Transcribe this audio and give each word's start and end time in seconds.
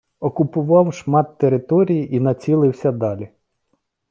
Окупував 0.19 0.93
шмат 0.93 1.37
території 1.37 2.15
і 2.15 2.19
націлився 2.19 2.91
далі. 2.91 3.29